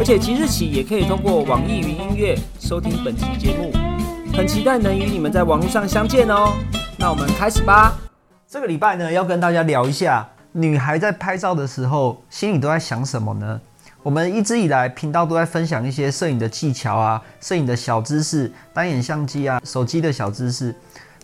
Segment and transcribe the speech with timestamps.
[0.00, 3.70] 而且即日起也可以通过网易云音乐收听本期节目，
[4.34, 6.54] 很期待能与你们在网络上相见哦。
[6.96, 7.98] 那我们开始吧。
[8.48, 13.60] 这个礼拜呢，要跟大家聊一下，女孩在拍照的时候心里都在想什么呢？
[14.02, 20.74] 我们一直以来频道都在分享一些摄影的技巧啊，摄影的小知识，单眼相机啊，手机的小知识。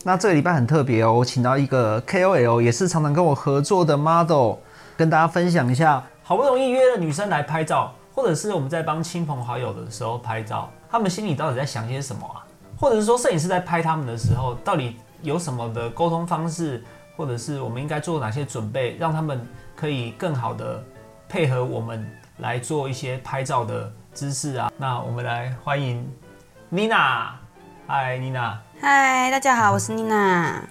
[0.04, 4.56] 那这个礼拜很特别哦，我请到一个 KOL，也是常常跟我合作的 model，
[4.98, 7.90] 跟大家分享一下，好不容易约了女生来拍照。
[8.16, 12.40] 或者是我们在帮亲朋好友的时候拍照，他们心里到底在想些什么啊？
[12.80, 16.82] 或者是说摄影师在拍他们的时候，到底有什么的沟通方式，
[17.14, 20.82] 或者是我们应该做哪些准备，让他们可以更好的
[21.28, 24.72] 配合我们来做一些拍照的姿势啊？
[24.78, 26.10] 那我们来欢迎
[26.70, 27.38] 妮娜，
[27.86, 30.62] 嗨，妮娜，嗨，大家好，我是妮娜。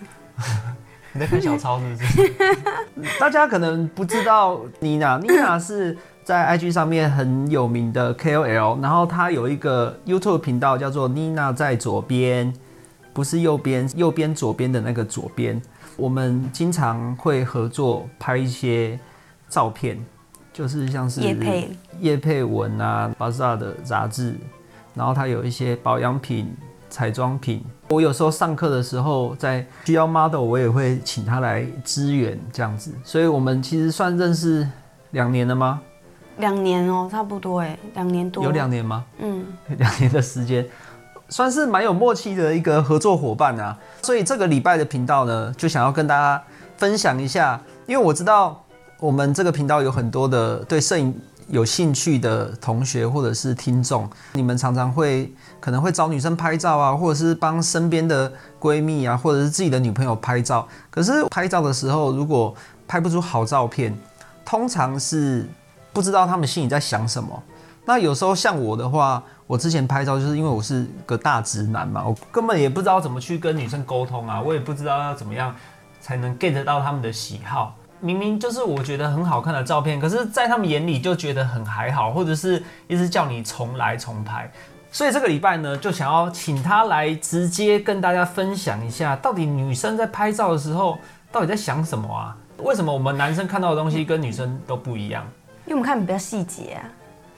[1.13, 2.33] 你在看小抄是不是？
[3.21, 5.95] 大家可能不知道妮娜，妮娜是。
[6.25, 12.51] 在 IG 上面很有名的 KOL，然后他有一个 YouTube 频道叫做妮娜在左边，
[13.13, 15.61] 不是右边，右边左边的那个左边。
[15.95, 18.99] 我们经常会合作拍一些
[19.47, 20.03] 照片，
[20.51, 24.33] 就是像是叶配叶配文啊，巴萨的杂志，
[24.95, 26.51] 然后他有一些保养品、
[26.89, 27.63] 彩妆品。
[27.89, 32.91] 我有时候上课的时候，在需要 model，我也会请他来支援这样子。
[33.03, 34.67] 所以我们其实算认识
[35.11, 35.79] 两年了吗？
[36.37, 38.43] 两年哦，差不多哎，两年多。
[38.43, 39.05] 有两年吗？
[39.19, 39.45] 嗯，
[39.77, 40.65] 两年的时间，
[41.29, 43.77] 算是蛮有默契的一个合作伙伴啊。
[44.01, 46.41] 所以这个礼拜的频道呢，就想要跟大家
[46.77, 48.61] 分享一下，因为我知道
[48.99, 51.17] 我们这个频道有很多的对摄影
[51.47, 60.67] 有兴趣的同学或者是听众，你们常常会可能会找女生拍照啊，或者是帮身边的闺蜜啊，或者是自己的女朋友拍照。
[60.89, 62.53] 可是拍照的时候，如果
[62.87, 63.97] 拍不出好照片，
[64.43, 65.47] 通常是。
[65.95, 67.41] 不知道他们心里在想什么。
[67.85, 75.55] 那有时候像我的话，我之前拍照就是因为我是个大直男嘛，我根本也不知道怎么去跟女生沟通啊，我也不知道要怎么样
[76.01, 77.73] 才能 get 到他们的喜好。
[78.01, 84.51] 明明就是我觉得很好看的照片，可是在他们眼里就觉得很还好，或者是一直叫你重来重拍。
[84.91, 90.97] 所以这个礼拜呢，就想要请他来直接跟大家分享一下，到底女生在拍照的时候
[91.31, 92.35] 到底在想什么啊？
[92.63, 95.25] 为什么我们男生看到的东西跟女生都不一样？
[95.65, 96.85] 因为我们看比较细节啊，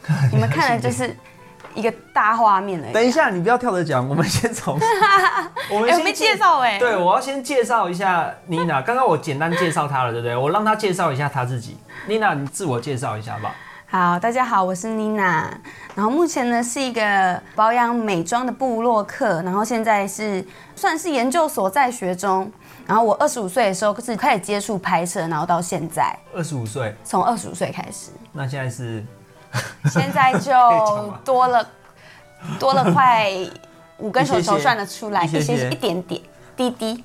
[0.31, 1.15] 你们看的就是
[1.73, 2.93] 一个大画面已。
[2.93, 4.77] 等一下，你不要跳着讲，我们先从
[5.71, 8.81] 我们先介绍哎，对我要先介绍一下妮娜。
[8.81, 10.35] 刚刚我简单介绍她了，对不对？
[10.35, 11.77] 我让她介绍一下她自己。
[12.07, 13.55] 妮娜，你自我介绍一下吧。
[13.89, 15.49] 好，大家好，我是妮娜。
[15.95, 20.45] 然后目前呢是一个保养美妆的部落客，然后现在是
[20.75, 22.51] 算是研究所在学中。
[22.87, 28.11] 然后我二十五岁的时候是开始接触拍摄，然后到现在二十五岁，从二十五岁开始。
[28.31, 29.03] 那现在是？
[29.89, 30.51] 现在就
[31.23, 31.67] 多了
[32.59, 33.31] 多了快
[33.97, 36.21] 五根手手算得出来，一些一点点
[36.55, 37.03] 滴滴。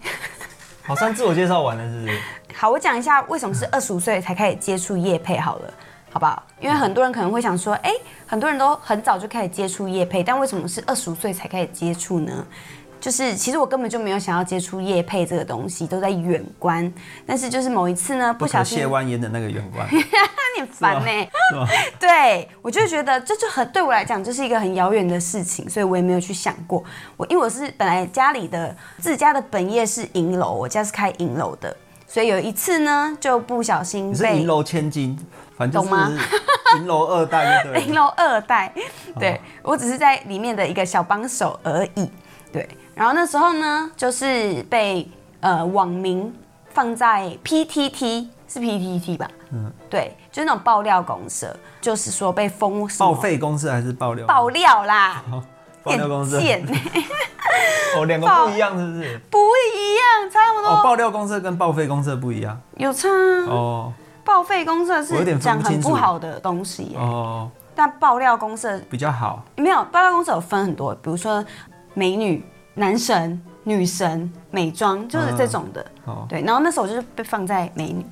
[0.83, 2.19] 好，像自我介绍完了，是不是？
[2.55, 5.73] 好，我讲一下为什么是二十五岁才开始接触叶配好了，
[6.11, 6.43] 好不好？
[6.61, 7.93] 因为很多人可能会想说，哎，
[8.27, 12.45] 很多人都很早就开始接触叶配，但为什么是二十五岁才开始接触呢？
[13.03, 16.91] 就是其实我根本就没有想要接触叶配这个东西，都在远观。
[17.27, 21.29] 但是就是某一次呢，不小心谢万烟的那个远观， 你烦呢？
[21.99, 26.85] 对，我就觉得这就很对我来讲就是一个很遥远的事情，所以我也没有去想过。
[27.17, 31.77] 我因为我是本来家里的自家的本业是银楼，我家是开银楼的，
[32.07, 35.19] 所以有一次呢就不小心被银楼千金，
[35.59, 35.95] 反正就是
[36.79, 38.73] 银楼二代，银楼二代，
[39.19, 42.09] 对我只是在里面的一个小帮手而已，
[42.53, 42.69] 对。
[42.95, 45.09] 然后那时候呢，就是被
[45.41, 46.33] 呃网民
[46.69, 49.29] 放在 PTT 是 PTT 吧？
[49.51, 54.27] 嗯，对，就是那种爆料公社，就是说被封报废公社还是爆料？
[54.27, 55.23] 爆料啦，
[55.83, 56.39] 爆料公社。
[57.97, 59.19] 哦，两个不一样是不是？
[59.31, 60.69] 不一样，差不多。
[60.69, 62.59] 哦，爆料公社跟报废公社不一样。
[62.77, 63.09] 有差
[63.49, 63.93] 哦。
[64.25, 69.43] 报废公社是讲很不好的东西哦，但爆料公社比较好。
[69.57, 71.45] 没有，爆料公社有分很多，比如说
[71.95, 72.43] 美女。
[72.75, 75.87] 男神、女神、美妆就是这种的，
[76.29, 76.43] 对。
[76.43, 78.07] 然后那时候我就是被放在美女。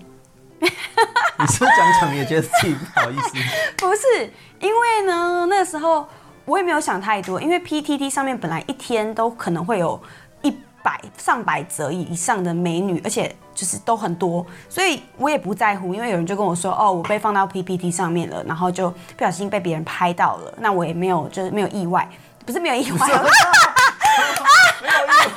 [0.60, 3.30] 你是讲讲也觉得自己不好意思？
[3.78, 4.30] 不是，
[4.60, 6.06] 因为呢，那时候
[6.44, 9.98] 我也没有想太多，因为 PTT 上面本来一天都可能会有
[10.42, 10.50] 一
[10.82, 15.94] 百上百则以上的美女，而且就是都很多，所以我也不在乎。
[15.94, 22.06] 因为有人就跟我说，哦，我被放到 PPT 上面了，然后就不小心被别人拍到了，那我也没有就是没有意外，
[22.44, 23.08] 不是没有意外，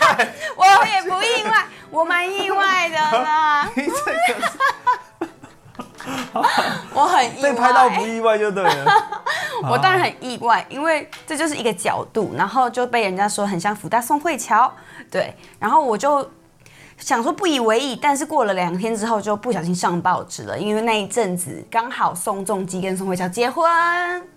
[0.56, 3.70] 我也不意外，我蛮意外的啦。
[3.76, 4.50] 你这个
[6.94, 8.86] 我很意外，被拍到不意外就对了。
[9.70, 14.72] 我当然很意外，因为这就是一个角度，然后就被人家说很像福大宋慧乔，
[15.10, 16.30] 对，然后我就
[17.04, 23.66] 想说不以为意，但是过了两天之后就不小心上报纸了，因为那一阵子刚好宋仲基跟宋慧乔结婚，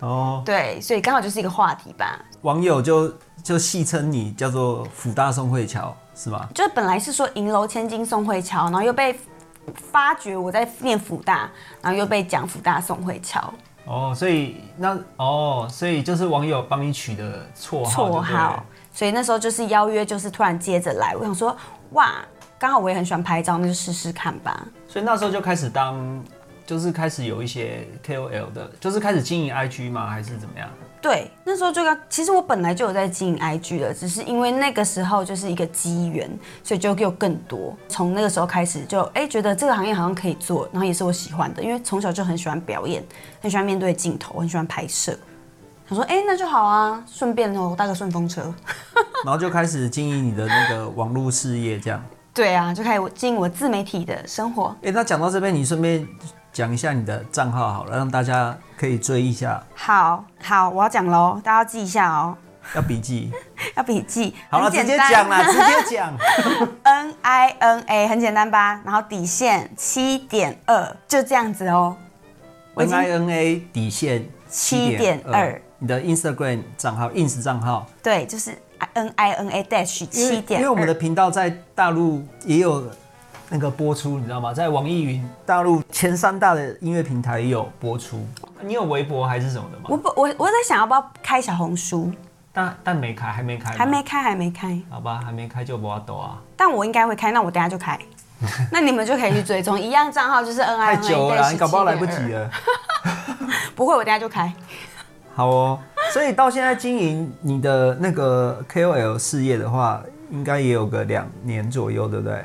[0.00, 2.18] 哦，对，所以刚好就是一个话题吧。
[2.42, 6.48] 网友就就戏称你叫做辅大宋慧乔是吗？
[6.54, 9.16] 就本来是说银楼千金宋慧乔，然后又被
[9.72, 11.48] 发觉我在念福大，
[11.80, 13.54] 然后又被讲福大宋慧乔。
[13.84, 21.56] 哦，所以那哦，所以就是网友帮你取的绰号，绰号，所以那时候就是邀约，就是突然接着来，我想说，
[21.92, 22.16] 哇，
[22.58, 24.66] 刚好我也很喜欢拍照，那就试试看吧。
[24.88, 26.22] 所以那时候就开始当，
[26.66, 30.08] 就是开始有一些 KOL 的，就是开始经营 IG 吗？
[30.08, 30.68] 还是怎么样？
[31.02, 36.28] 对，那时候就刚，其实我本来就有在经营 IG 的，只是因为那个时候就是一个机缘，
[36.64, 37.76] 所以就又更多。
[37.88, 43.04] 从那个时候开始就哎觉得这个行业好像可以做，然后也是我喜欢的，因为从小就很喜欢表演，
[43.40, 45.16] 很喜欢面对镜头，很喜欢拍摄。
[45.88, 48.52] 他说哎那就好啊，顺便哦搭个顺风车，
[49.24, 52.02] 然后就开始经营你的那个网络事业，这样。
[52.36, 54.76] 对啊，就开始经营我自媒体的生活。
[54.82, 56.06] 哎，那讲到这边，你顺便
[56.52, 59.64] 讲一下你的账号好了，让大家可以追一下。
[59.74, 62.36] 好好，我要讲喽，大家要记一下哦。
[62.76, 63.32] 要笔记，
[63.74, 64.34] 要笔记。
[64.50, 66.12] 好了，直接讲啦， 直接讲。
[66.82, 68.82] N I N A 很简单吧？
[68.84, 71.96] 然后底线七点二，就这样子哦。
[72.74, 77.86] N I N A 底线七点二，你的 Instagram 账号，ins 账号。
[78.02, 78.58] 对，就是。
[78.94, 82.84] N I N A dash 七点，因为我们的频道在大陆也有
[83.48, 84.52] 那个播出，你知道吗？
[84.52, 88.26] 在网易云大陆前三大的音乐平台也有播出。
[88.60, 89.84] 你有微博还是什么的吗？
[89.88, 92.10] 我不，我我在想要不要开小红书，
[92.52, 94.80] 但但没开，还没开，还没开，还没开。
[94.90, 96.38] 好吧，还没开就不要抖啊。
[96.56, 97.98] 但我应该会开，那我等下就开。
[98.70, 102.50] 那你们就可以去追踪一样账号，就是 N I N A 太久了，你搞不好来不及了。
[103.74, 104.52] 不会，我等下就开。
[105.36, 105.78] 好哦。
[106.12, 112.42] 所以到现在经营你的那个 KOL 事业的话，应该也有个两年左右，对不对？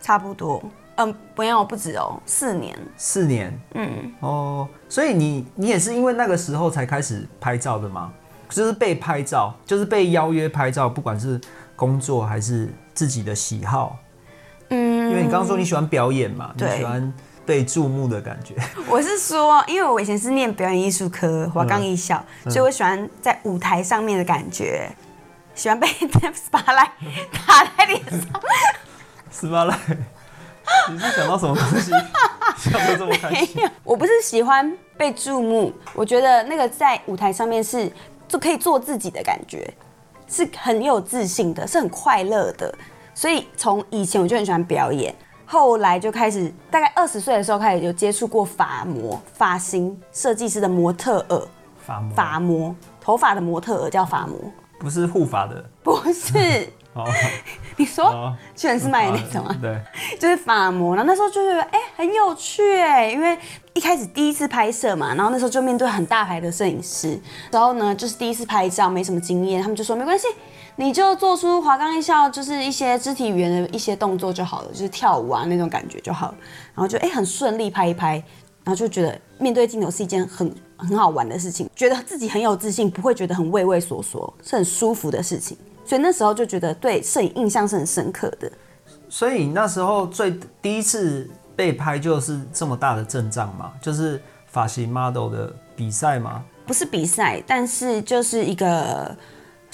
[0.00, 0.62] 差不多，
[0.96, 2.76] 嗯，没有，不止哦，四年。
[2.96, 3.88] 四年，嗯，
[4.20, 8.12] 哦，所以你你也是因为那个时候才开始拍照的吗？
[8.50, 11.40] 就是被拍照，就是被邀约拍照，不管是
[11.74, 13.96] 工作还是自己的喜好，
[14.68, 17.12] 嗯，因为你刚刚说你喜欢表演嘛，你喜欢。
[17.46, 18.54] 被注目的感觉。
[18.88, 24.90] 我是说，因为我以前是念表演艺术科，华冈艺校，所以我喜欢在舞台上面的感觉，
[25.54, 26.88] 喜欢被 spotlight
[27.46, 28.20] 打在脸上。
[29.32, 29.96] spotlight，
[30.90, 31.90] 你是想到什么东西？
[32.70, 33.68] 笑得这么开心？
[33.82, 37.90] 我不是喜欢被注目，我觉得那个在舞台上面是
[38.28, 39.68] 就可以做自己的感觉，
[40.28, 42.72] 是很有自信的，是很快乐的。
[43.12, 45.14] 所以从以前我就很喜欢表演。
[45.54, 51.48] 后来就开始，大概二十岁的时候开始有接触过发模、发型设计师的模特儿。
[51.78, 54.36] 发模，发模，头发的模特儿叫发模，
[54.80, 56.68] 不是护发的，不是。
[56.94, 57.04] 哦，
[57.76, 59.56] 你说全是卖那种啊？
[59.62, 59.80] 对，
[60.18, 60.96] 就是发模。
[60.96, 63.38] 然后那时候就觉得，哎，很有趣哎，因为
[63.74, 67.16] 一开始第一次拍摄嘛，然后那时候就面对很大牌的摄影师，
[67.52, 70.26] 然后呢，就是第一次拍照，没什么经验，他们就说没关系。
[70.76, 76.34] 你就做出华冈艺校就是一些肢体语言的一些动作就好了，就是跳舞啊那种感觉就好了，
[76.74, 78.16] 然后就哎很顺利拍一拍，
[78.64, 88.50] 然后就觉得面对镜头是一件很很好玩的事情，觉得自己很有自信，不会觉得很畏畏缩缩，是很舒服的事情，所以那时候就觉得对摄影印象是很深刻的。
[89.08, 96.44] 所以那时候最第一次被拍就是这么大的阵仗嘛，就是发型 model 的比赛吗？
[96.66, 99.16] 不是比赛，但是就是一个。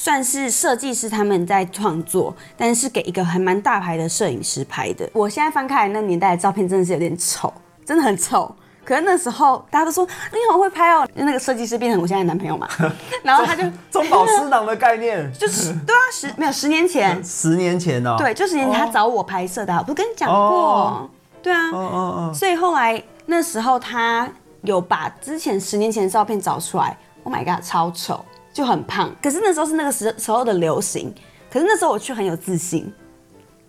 [0.01, 5.07] 算是设计师他们在创作，但是给一个还蛮大牌的摄影师拍的。
[5.13, 7.53] 我现在翻开那年代的照片，真的是有点丑，
[7.85, 8.51] 真的很丑。
[8.83, 10.03] 可是那时候大家都说
[10.33, 12.67] 你好会拍哦，那个设计师变成我现在男朋友嘛，
[13.23, 21.11] 然后他就中饱私囊的概念，就是对啊，十没有十年前，十年前哦，对，就十年前他找我拍摄的，我不跟你讲过，
[21.43, 24.27] 对啊，嗯嗯嗯，所以后来那时候他
[24.63, 28.25] 有把之前十年前的照片找出来，Oh my god，超丑。
[28.53, 31.13] 就很胖，可是那时候是那个时时候的流行，
[31.51, 32.93] 可是那时候我却很有自信。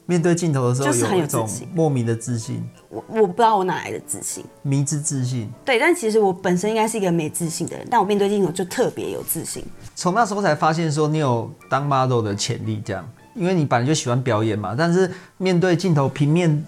[0.08, 4.44] 面对镜头的时候就是很有自信莫名的自信，我我不知道我哪来的自信。
[4.62, 5.50] 迷之自信。
[5.64, 9.64] 对，但其实我本身应该是一个没自信的人，但我面对镜头就特别有自信。
[9.96, 14.76] 从那时候才发现说你有当 model 的潜力，这样，因为你本来就喜欢表演嘛。
[14.78, 16.66] 但是面对镜头平面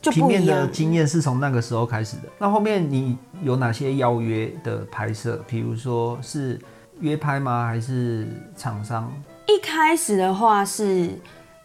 [0.00, 0.64] 就平面的。
[0.68, 2.28] 经验是从那个时候开始的。
[2.38, 5.42] 那后面你有哪些邀约的拍摄？
[5.48, 6.60] 比如说是
[7.00, 7.66] 约拍吗？
[7.66, 9.12] 还是厂商？
[9.46, 11.10] 一开始的话是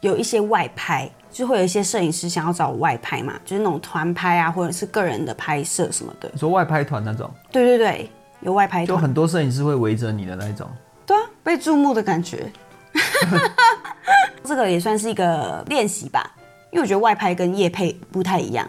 [0.02, 6.30] 有一些外拍，就会有一些摄影师想要找我外拍嘛，就是那种团拍啊，或者是个人的拍摄什么的。
[6.34, 8.10] 你说外拍团那种，对对对，
[8.42, 10.68] 有外拍团，就很多摄影师会围着你的那种。
[11.06, 12.52] 对啊，被注目的感觉。
[14.44, 16.36] 这个也算是一个练习吧，
[16.72, 18.68] 因为我觉得外拍跟夜配不太一样，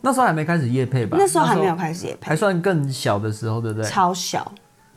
[0.00, 1.16] 那时候还没开始夜配吧？
[1.18, 2.36] 那时候还没有开始夜配还。
[2.36, 3.90] 算更小的时候，对不对？
[3.90, 4.50] 超小，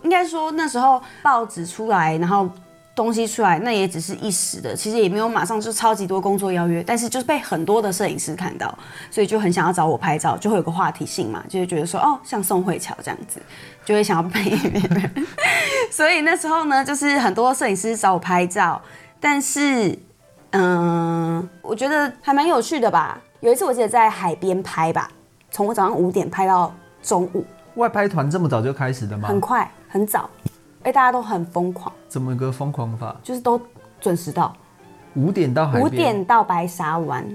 [0.04, 2.50] 应该说那时候报纸出来，然后
[2.94, 8.78] 东西出来，那也只是一时的，其实也没有马上就超级多工作邀约，但是就是被很多的摄影师看到，
[9.10, 13.42] 所以就很想要找我拍照，就会有个话题性嘛，就会觉得说哦，像宋慧乔这样子，
[13.86, 15.26] 就会想要拍别人。
[15.92, 18.82] 所以那时候呢，就是很多摄影师找我拍照，
[19.20, 19.98] 但是
[20.52, 23.20] 嗯，我觉得还蛮有趣的吧。
[23.40, 25.10] 有一次我记得在海边拍吧，
[25.50, 27.46] 从我早上五点拍到中午。
[27.76, 29.30] 外拍团这么早就开始的吗？
[29.30, 30.30] 很快很早，
[30.84, 33.14] 哎，大家都很疯狂，怎么个疯狂法？
[33.22, 33.60] 就是都
[34.00, 34.56] 准时到，
[35.16, 35.82] 五点到海。
[35.82, 37.28] 五点到白沙湾，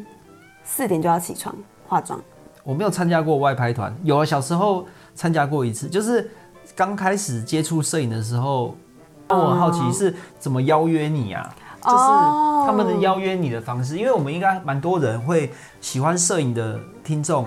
[0.64, 1.54] 四点就要起床
[1.86, 2.18] 化妆。
[2.64, 6.30] 我没有参加过外拍团，有啊，小时候参加过一次，就是
[6.75, 8.75] 刚开始接触摄影的时候，
[9.28, 11.54] 我很好奇是怎么邀约你啊？
[11.82, 17.46] 就是哦他们的邀约你的方式，因为我们应该蛮多人会喜欢摄影的听众，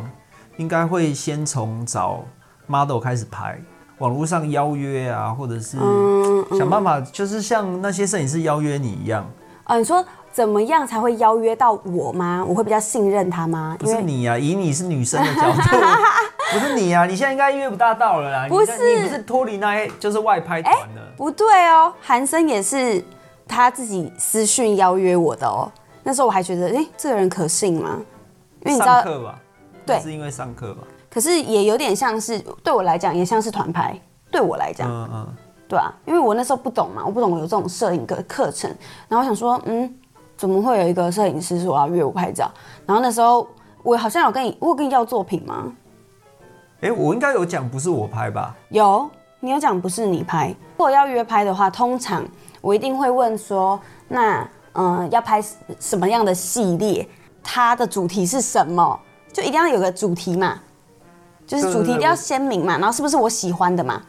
[0.58, 2.24] 应该会先从找
[2.68, 3.60] model 开始拍，
[4.00, 9.26] 网络上邀约啊，或者是嗯想办法，就是像那些摄影师邀约你一样，
[9.66, 12.44] 啊，你说怎么样才会邀约到我吗？
[12.48, 13.76] 我会比较信任他吗？
[13.80, 15.78] 不是你啊，以你是女生的角度，
[16.54, 18.48] 不是你啊，你现在应该约不大到了啦。
[18.48, 21.02] 不是你不是脱离那些就是外拍团的。
[21.18, 23.04] 不对哦，韩生也是
[23.48, 25.70] 他自己私讯邀约我的哦。
[26.04, 27.98] 那时候我还觉得，哎、这个人可信吗？
[28.66, 29.40] 因为你知道，上课吧？
[29.86, 30.84] 对那是因为上课吧？
[31.10, 34.00] 可是也有点像是对我来讲，也像是团拍。
[34.32, 35.28] 对我来讲，嗯嗯，
[35.68, 38.70] 对啊，因为我那时候不懂嘛，我不懂有这种摄影的课程，
[39.08, 39.92] 然后我想说，嗯，
[40.38, 42.52] 怎么会有一个摄影师说要约我拍照？
[42.86, 43.48] 然后那时候
[43.82, 45.74] 我好像有跟你，我有跟你要作品吗？
[46.82, 48.56] 哎、我应该有讲，不是我拍吧？
[48.70, 50.50] 有，你有讲不是你拍。
[50.50, 52.24] 如果要约拍的话，通常
[52.62, 55.44] 我一定会问说，那嗯、呃要拍
[55.80, 57.08] 什么样的系列？
[57.44, 59.00] 它的主题是什么？
[59.34, 60.60] 就一定要有个主题嘛，
[61.50, 64.00] 就是主题一定要我鲜明嘛，然后是不是我喜欢的嘛？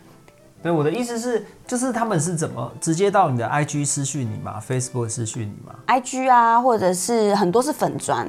[0.62, 8.28] 对，我的意思是，就是他们是怎么直接到你的 IG 私讯你嘛，Facebook 私讯你嘛？IG 啊，或者是很多是粉砖，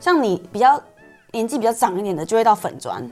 [0.00, 0.82] 像你比较
[1.30, 3.08] 年纪比较长一点的，就会到粉砖。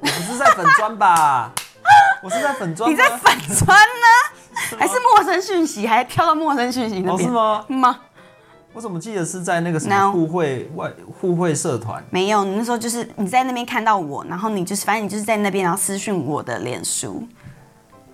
[0.00, 1.52] 我不是在粉砖吧？
[2.24, 2.90] 我是在粉砖？
[2.90, 4.78] 你在粉砖呢？
[4.78, 5.86] 还是陌生讯息？
[5.86, 7.32] 还跳到陌生讯息那哦，是边？
[7.32, 7.64] 吗？
[7.68, 8.00] 吗？
[8.74, 10.90] 我怎么记得是在那个什么互惠外
[11.20, 12.02] 互惠社团？
[12.10, 17.22] 没有，你那时候就是你在那边看到我，然后你就是反正你就是在那边，然后私讯我的脸书，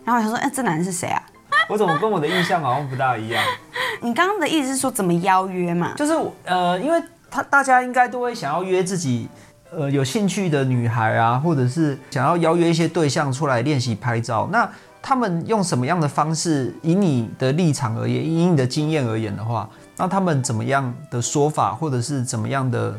[0.04, 1.22] 然后我想说，哎、这男人是谁啊？
[1.68, 3.42] 我怎么跟我的印象好像不大一样？
[4.02, 5.94] 你刚刚的意思是说怎么邀约嘛？
[5.96, 6.12] 就是
[6.44, 9.28] 呃，因为他大家应该都会想要约自己
[9.74, 14.46] 呃有兴趣的女孩啊，或者是想要邀约一些对象出来练习拍照。
[14.52, 14.68] 那
[15.00, 16.74] 他们用什么样的方式？
[16.82, 19.68] 以你的立场而言，以你的经验而言的话，
[20.00, 22.98] 那他们怎么样的说法，或者是怎么样的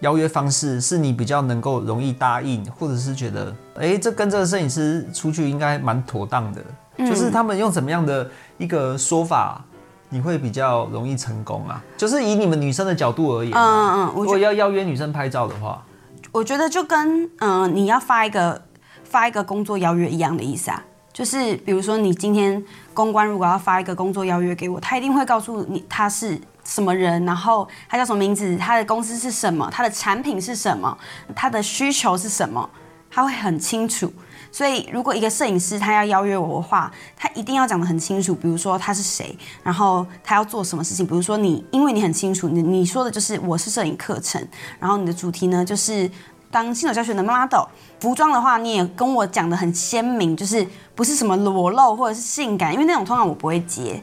[0.00, 6.62] 邀约方式，是你比较能够容易答应，或者是觉得，哎、这跟这个摄影师出去应该蛮妥当的？
[6.96, 9.62] 就是他们用怎么样的一个说法，
[10.08, 11.84] 你会比较容易成功啊？
[11.98, 15.84] 就是以你们女生的角度而言、嗯啊，嗯嗯，我如果要邀约女生拍照的话，
[16.32, 18.62] 我觉得就跟嗯、呃你要发一个
[19.04, 20.82] 发一个工作邀约一样的意思啊。
[21.12, 22.62] 就是比如说你今天
[22.94, 30.96] 公关如果要发一个工作邀约给我，他一定会告诉你他是什么人，然后他叫什么名字，他的公司是什么，他的产品是什么，
[31.34, 32.68] 他的需求是什么，
[33.10, 34.12] 他会很清楚。
[34.52, 41.06] 所以，如果一个摄影师他要邀约我的话，他一定要讲得很清楚，比如说他是谁，然后他要做什么事情。
[41.06, 44.44] 比如说你，因为你很清楚，你你说的就是我是摄影课程，
[44.80, 46.10] 然后你的主题呢就是
[46.50, 47.64] 当新手教学的 model。
[48.00, 54.02] 服装的话，你也跟我讲的很鲜明，就是不是什么裸露或者是性感，因为那种通常我不会接。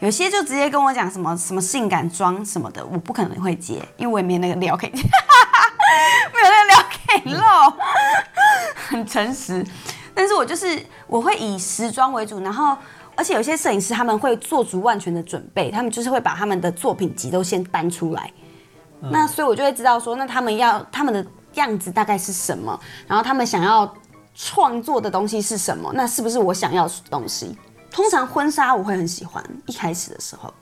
[0.00, 7.72] 有些就直接跟我讲什么什么性感妆什么的，我不可能会接，因为我也没那个料可以， 没有那个料可以露，
[8.88, 9.64] 很诚实。
[10.14, 12.76] 但是我就是我会以时装为主，然后
[13.14, 18.30] 而且有些摄影师他们会做足万全的准备，他们就是会把他们的作品集都先搬出来，
[19.00, 21.26] 那所以我就会知道说，那他们要他们的
[21.56, 23.92] 样子大概是什么，然后他们想要
[24.34, 27.56] 创作的东西是什么，那是不是我想要的东西？
[27.90, 30.52] 通常婚纱我会很喜欢，一开始的时候。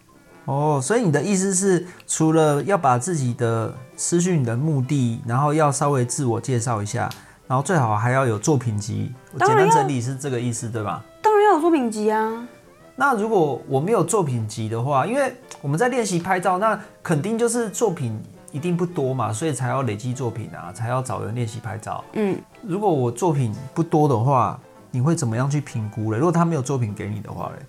[0.44, 7.08] 哦，所以你的意思是，除了要把自己的私讯的目的，然后要稍微自我介绍一下，
[7.46, 9.10] 然后最好还要有作品集。
[9.32, 11.02] 我简单整理是这个意思，对吧？
[11.22, 12.46] 当然要有作品集啊，
[12.94, 18.22] 那如果我没有作品集的话，因为我们在练习拍照，那肯定就是作品
[18.54, 22.04] 一定不多嘛，所以才要累积作品啊，才要找人练习拍照。
[22.12, 24.56] 嗯，如果我作品不多的话，
[24.92, 26.18] 你会怎么样去评估嘞？
[26.18, 27.66] 如果他没有作品给你的话嘞？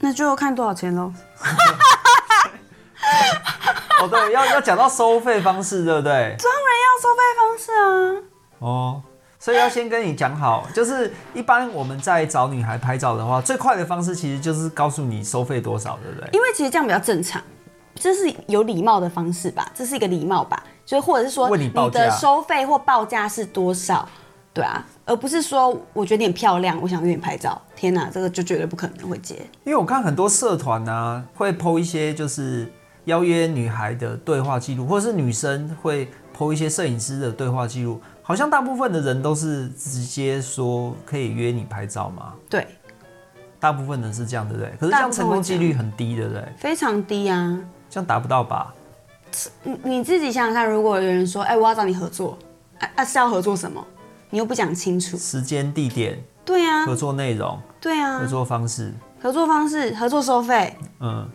[0.00, 1.12] 那就看多少钱喽。
[4.02, 6.12] 哦，对，要要讲到收费方式，对不对？
[6.12, 7.86] 当然要收费方式啊。
[8.58, 9.00] 哦，
[9.38, 16.28] 所以要先跟你讲好，就是一般我们在找女孩拍照的话，最快的方式其实就是告诉你收费多少，对不对？
[16.32, 17.40] 因为其实这样比较正常，
[17.98, 24.08] 这是有礼貌的方式吧，这是一个礼貌吧，就是或者是说你的收费或报价是多少，
[24.54, 29.34] 对啊，而不是说我觉得你很漂亮，我想约你拍照，天哪，这个就绝对不可能会接。
[29.64, 32.70] 因为我看很多社团啊，会 PO 一些就是
[33.06, 42.66] 邀约女孩的对话记录，或者是女生会 PO 一些摄影师的对话记录，好像大部分的人都是直接说可以约你拍照吗，对，
[43.58, 44.72] 大部分人是这样，对不对？
[44.78, 46.44] 可是这样成功几率很低，对不对？
[46.56, 47.58] 非常低啊。
[47.90, 48.74] 这样达不到吧？
[49.62, 52.36] 你你自己想想看，如果有人说，哎、我要找你合作，
[52.80, 53.84] 啊啊是要合作什么？
[54.30, 55.16] 你又不讲清楚。
[55.16, 58.92] 时间、地点、对啊，合作内容、对啊合，作方式，
[59.22, 61.28] 合作方式、合作收费，嗯，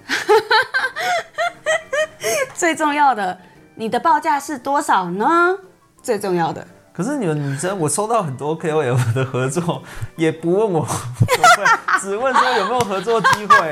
[2.53, 3.39] 最重要的，
[3.75, 5.57] 你的报价是多少呢？
[6.01, 6.67] 最重要的。
[6.93, 9.81] 可是你们女生，我收到很多 KOL 的合作，
[10.15, 10.87] 也不问我
[11.99, 13.71] 只问说有没有合作机会，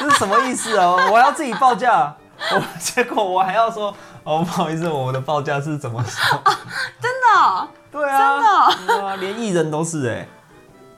[0.00, 0.96] 这是什么意思啊？
[1.10, 2.12] 我要自己报价，
[2.52, 3.94] 我结果我还要说，
[4.24, 6.42] 哦，不好意思，我的报价是怎么说？
[7.00, 10.26] 真的哦、对啊，真的、连艺人都是哎、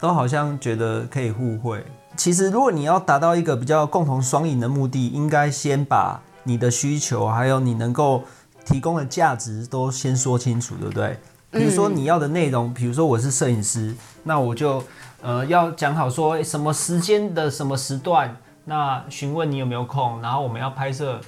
[0.01, 1.85] 都好像觉得可以互惠。
[2.17, 8.25] 其实，如果你要达到一个比较共同双赢的目的，应该先把你的需求还有你能够
[8.65, 11.21] 提供的价值都先说清楚，对不对？
[11.51, 14.83] 比如说你要的内容，比如说我是摄影师，那我就
[15.23, 21.19] 呃要讲好说什么时间的什么时段，那询问你有没有空，然后我们要拍摄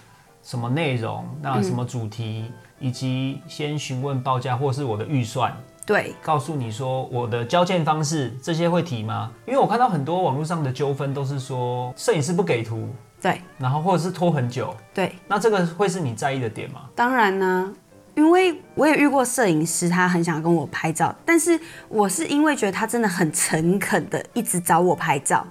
[0.43, 5.57] 什么内容，那什么主题，以及先询问报价或是我的预算，
[5.87, 9.33] 对，告诉你说我的交件方式这些会提吗？
[9.47, 12.91] 因为我看到很多网络上的纠纷都是说摄影师不给图，
[13.23, 16.83] 对，然后或者是拖很久，对，那这个会是你在意的点吗？
[16.95, 17.73] 当然呢，
[18.15, 25.47] 因为我也遇过摄影师，他很想跟我拍照，但是我是因为觉得他真的很诚恳的一直找我拍照，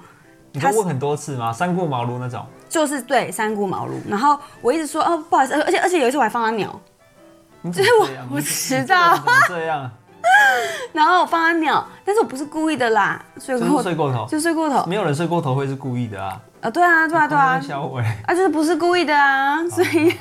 [0.51, 1.51] 你都问很多次吗？
[1.53, 2.45] 三顾茅庐那种？
[2.67, 6.79] 就是对三顾茅庐，然后我一直说哦不好意思，而且而且有一次我还放他鸟，
[7.61, 8.07] 你怎么我？
[8.35, 9.89] 我你迟到你这样？
[10.93, 16.39] 然后我放他鸟，但是我不是故意的啦，睡就过睡过头，就睡过头，没有人睡过头会是故意的啊。
[16.61, 20.13] 啊对啊对啊对啊， 小伟，啊，就是不是故意的啊，所以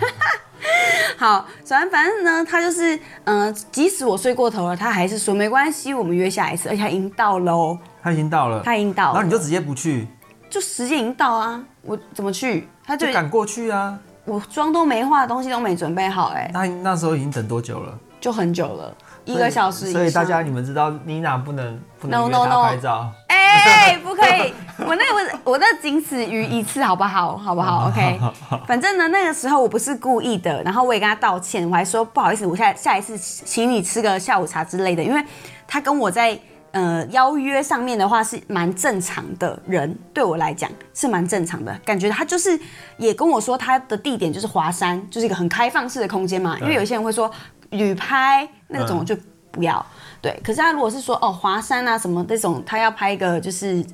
[1.16, 10.06] 好，反正反正呢，他就是，嗯、即使我睡过头了，他还是说没关系，我们约下一次，而且他已经到了哦，他已经到了，他已经到了，然后你就直接不去，
[10.50, 12.68] 就时间已经到啊，我怎么去？
[12.84, 13.98] 他就就赶过去啊。
[14.24, 17.98] 我妆都没化，东西都没准备好、哎，那那时候已经等多久了？
[18.20, 18.94] 就很久了，
[19.32, 20.00] 一个小时以上。
[20.00, 23.12] 所以大家你们知道妮娜不能不能 No, 约 no, 她 no 拍照。
[23.28, 27.36] 哎、不可以，我那我我那仅此于一次，好不好？
[27.36, 28.18] 好不好？OK。
[28.66, 35.24] 反正呢，那个时候我不是故意的，然后我也跟他道歉，我还说不好意思，我下下一次请你吃个下午茶之类的，因为
[35.66, 36.38] 他跟我在
[36.72, 42.58] 呃邀约上面的话是蛮正常的人，对我来讲是蛮正常的，感觉他就是
[42.96, 47.30] 也跟我说他的地点就是华山，就是一个很开放式的空间嘛，因为有些人会说
[47.70, 49.16] 旅拍那种嗯就
[49.50, 49.84] 不要。
[50.20, 53.84] 对，可是他如果是说哦华山啊什么这种，他要拍一个就是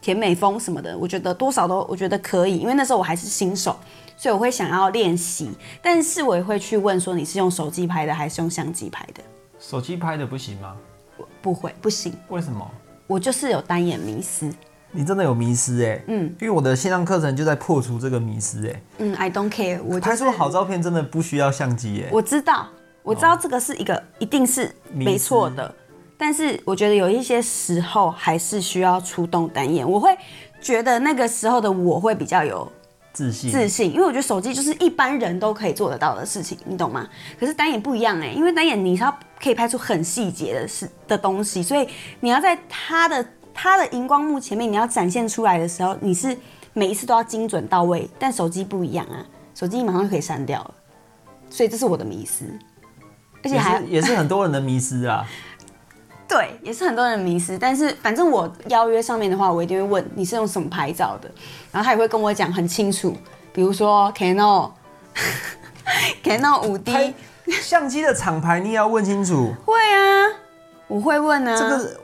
[0.00, 3.76] 甜美风什么的，我觉得多少都我觉得可以，因为那时候我还是新手，
[4.16, 5.50] 所以我会想要练习，
[5.82, 9.22] 但是我也会去问说你是用手机拍的还是用相机拍的？
[9.58, 10.76] 手机拍的不行吗？
[11.42, 12.70] 不会，不行，为什么？
[13.06, 14.52] 我就是有单眼迷失。
[14.92, 22.68] 你真的有迷失哎、嗯因为我的线上课程就在破除这个迷失哎、嗯，I don't care，我、就是、拍出好照片真的不需要相机哎、我知道，
[23.06, 25.72] 我知道这个是一个一定是没错的，
[26.18, 29.88] 但是我觉得有一些时候还是需要出动单眼。
[29.88, 30.10] 我会
[30.60, 32.70] 觉得那个时候的我会比较有
[33.12, 37.08] 自信，自信，因为我觉得手机就是一般人都可以做得到的事情，你懂吗？
[37.38, 41.88] 可是单眼不一样哎、因为单眼你是要可以拍出很细节的事的东西，所以
[42.18, 46.36] 你要在它的它的荧光幕前面你要展现出来的时候，你是
[46.72, 50.74] 每一次都要精准到位，但手机不一样啊，手机马上就可以删掉了。
[51.48, 52.44] 所以这是我的迷思，
[53.46, 55.24] 而且也还是也是很多人的迷失啊。
[56.28, 57.56] 对，也是很多人的迷失。
[57.56, 61.30] 但是反正我邀约上面的话，我一定会问你是用什么牌照的，
[61.70, 63.16] 然后他也会跟我讲很清楚，
[63.52, 64.72] 比如说 Canon
[66.24, 67.14] Canon 五 D
[67.62, 70.34] 相机的厂牌你也要问清楚，会啊，
[70.88, 72.00] 我会问啊，这个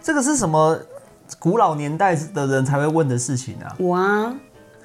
[0.00, 0.78] 这个是什么
[1.38, 3.76] 古老年代的人才会问的事情啊？
[3.78, 4.34] 我啊，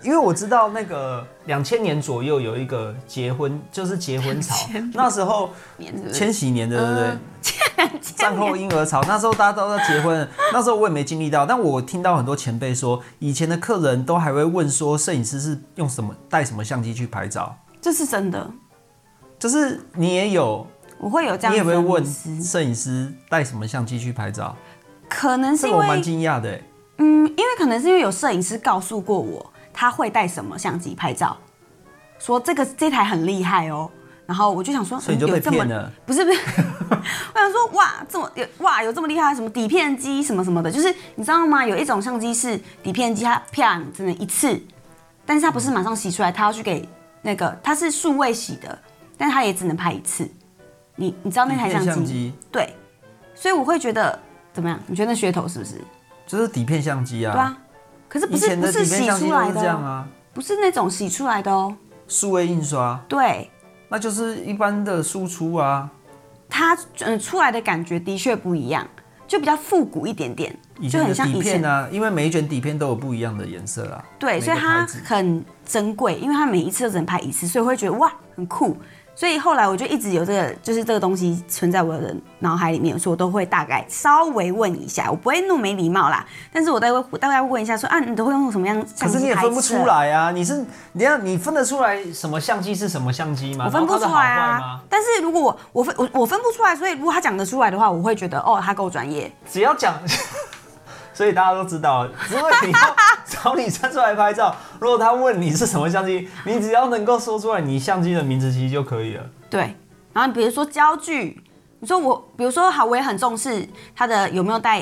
[0.02, 4.56] 因为我知道那个两千年左右有一个结婚，就是结婚潮，
[4.94, 5.52] 那时候
[6.14, 7.06] 千禧年的对不对？
[7.08, 7.20] 嗯。
[8.02, 18.52] 战后婴儿潮，那时候大家都在结婚，那时候我也没经历到，但我听到很多前辈说，以前的客人都还会问说，摄影师是用什么带什么相机去拍照，这是真的，
[19.40, 22.06] 就是你也有，我会有这样你也会问
[22.44, 24.54] 摄影师带什么相机去拍照，
[25.08, 26.62] 可能是我蛮为惊讶的欸。
[26.98, 31.38] 嗯，因为可能是因为有摄影师告诉过我他会带什么相机拍照，
[32.20, 33.90] 说这个这台很厉害哦。
[34.26, 36.40] 然后我就想说，所以你就被嗯有这么骗了不是不是，
[37.34, 41.66] 我想说哇，这么有哇有这么厉害，什么底片机什么什么的，就是你知道吗？
[41.66, 44.62] 有一种相机是底片机，它啪只能一次，
[45.26, 46.88] 但是它不是马上洗出来，它要去给
[47.24, 48.78] 那个它是数位洗的，
[49.18, 50.30] 但是它也只能拍一次。
[50.96, 51.86] 你你知道那台相机？
[51.88, 52.72] 相机对，
[53.34, 54.20] 所以我会觉得
[54.54, 54.80] 怎么样？
[54.86, 55.82] 你觉得那噱头是不是？
[56.28, 57.58] 就是底片相机啊，对啊，
[58.10, 61.74] 可是不以是不是洗出来的哦，样啊，不是那种洗出来的哦。
[62.08, 63.50] 数位印刷，对，
[63.88, 65.90] 那就是一般的输出啊。
[66.50, 68.86] 它嗯、呃、出来的感觉的确不一样，
[69.28, 70.58] 就比较复古一点点，
[70.90, 74.04] 就很像以前片啊，因为每一卷底片都有不一样的颜色啊。
[74.18, 78.76] 对，所以它很珍贵，因为它每一次都只能拍一次，所以我会觉得哇很酷。
[79.20, 90.32] 所以后来我就一直有这个，就是这个东西存在我的脑海里面，所以我都会大概稍微问一下，我不会那么没礼貌啦，但是我大概会大概问一下说啊，你都会用什么样可相机是你也分不出来啊！
[90.32, 93.66] 你是你要你分得出来什么相机是什么相机吗？
[93.66, 94.80] 我分不出来啊。
[94.90, 99.30] 但是如果我我分我我分不出来，所以如果他讲得出来的话，我会觉得哦，他够专业。
[99.52, 99.96] 只要讲，
[101.14, 102.96] 所以大家都知道，如果你 要
[103.28, 109.24] 找李珊出来拍照，如果他问你是什么相机，你只要能够说出来你相机的名字，其实就可以了。
[109.50, 109.76] 对，
[110.14, 111.42] 然后比如说焦距，
[111.80, 114.82] 你说我，比如说好，我也很重视它的有没有带，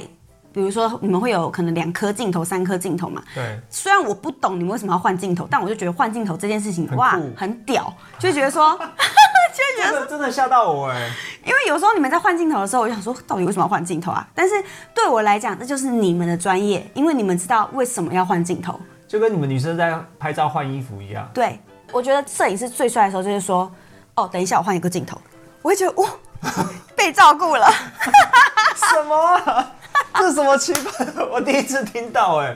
[0.53, 3.21] 比如说你们会有可能两颗镜头、三颗镜头嘛。
[3.33, 8.77] 对，虽然我不懂你们为什么要换镜头，但我就觉得换镜头这件事情哇很屌，就觉得说，
[9.77, 11.09] 真的真的吓到我哎！
[11.43, 14.27] 因为有时候你们在换镜头的时候，我就想说，到底为什么要换镜头啊？
[14.35, 14.53] 但是
[14.93, 18.79] 对我来讲，这就是你们的专业，因为你们知道为什么要换镜头。
[19.07, 21.29] 就跟你们女生在拍照换衣服一样。
[21.33, 21.59] 对，
[21.91, 23.71] 我觉得摄影师最帅的时候就是说，
[24.15, 25.17] 哦，等一下我换一个镜头，
[25.61, 26.09] 我会觉得哇，
[26.95, 27.67] 被照顾了。
[28.75, 29.71] 什么啊？
[30.13, 31.25] 这是什么奇怪？
[31.31, 32.55] 我第一次听到哎、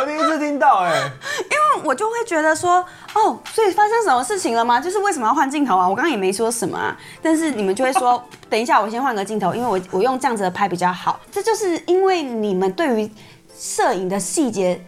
[0.00, 4.80] 我第一次听到哎、因为我就会觉得说，哦，所以发生什么事情了吗？
[4.80, 5.88] 就是为什么要换镜头啊？
[5.88, 11.18] 我刚刚也没说什么啊，但是你们就会说，等一下我先换个镜头，因为我我用这样子的拍比较好。
[11.32, 13.10] 这就是因为你们对于
[13.56, 14.80] 摄影的细节，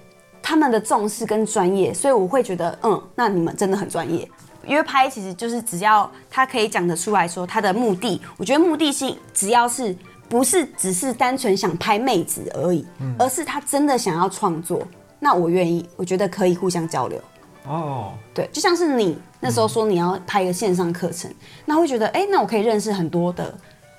[0.49, 4.31] 他们的重视跟专业，所以我会觉得，嗯，那你们真的很专业。
[4.65, 9.97] 约拍其实就是只要他可以讲得出来说他的目的，我觉得目的性只要是
[10.29, 12.87] 不是只是单纯想拍妹子而已，
[13.19, 14.81] 而是他真的想要创作，
[15.19, 17.21] 那我愿意，我觉得可以互相交流。
[17.67, 21.29] 哦，对，就像是你那时候说你要拍一个线上课程，
[21.65, 23.53] 那会觉得，哎、那我可以认识很多的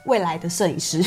[0.06, 1.04] 未来的摄影师，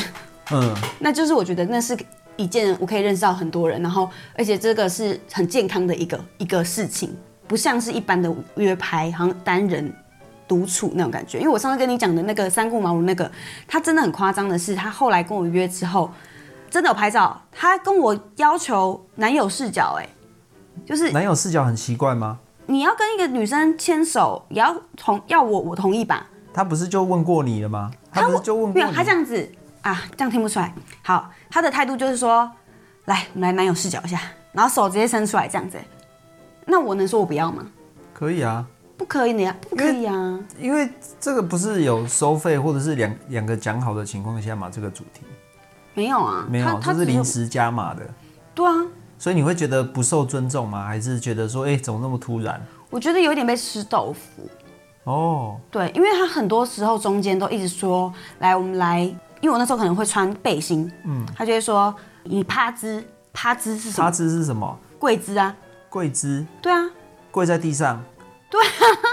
[0.51, 1.97] 嗯， 那就是我觉得那是
[2.41, 7.15] 一件我可以认识到很多人，然后而且这个是很健康的一个一个事情，
[7.47, 9.93] 不像是一般的约拍，好像单人
[10.47, 11.37] 独处那种感觉。
[11.37, 13.31] 因为我上次跟你讲的那个三顾茅庐那个，
[13.67, 16.09] 他真的很夸张的是，他后来跟我约之后，
[16.69, 20.09] 真的有拍照，他跟我要求男友视角、哎，
[20.85, 22.39] 就是男友视角很奇怪吗？
[22.65, 26.27] 你要跟一个女生牵手，也要同要我我同意吧？
[26.53, 27.91] 他不是就问过你了吗？
[28.11, 28.97] 他不是就问没有，过你？
[28.97, 29.49] 他这样子
[29.81, 30.73] 啊，这样听不出来。
[31.03, 32.49] 好，他的态度就是说，
[33.05, 35.77] 来，我们来男友视角一下，然后手直接伸出来这样子。
[36.65, 37.65] 那我能说我不要吗？
[38.13, 38.65] 可以啊，
[38.97, 40.39] 不可以的呀，不可以啊。
[40.59, 40.87] 因为
[41.19, 45.21] 这个不是有收费或者是两两个讲好的情况下嘛，这个主题
[45.93, 48.07] 没有啊，没有，他是临时加码的，
[48.53, 48.73] 对啊，
[49.17, 50.85] 所以你会觉得不受尊重吗？
[50.85, 52.61] 还是觉得说，哎、怎么那么突然？
[52.91, 54.47] 我觉得有点被吃豆腐。
[55.05, 59.11] 哦，对，因为他很多时候中间都一直说，来，我们来，
[59.41, 64.05] 因为我那时候可能会穿背心，嗯，他就会说，你趴姿，趴姿是什么？
[64.05, 64.11] 趴？
[64.11, 64.79] 姿是什么？
[64.99, 65.53] 跪姿啊，
[65.89, 66.79] 跪姿，对啊，
[67.31, 68.01] 跪在地上，
[68.49, 68.69] 对啊